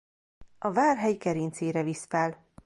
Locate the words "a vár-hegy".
0.57-1.17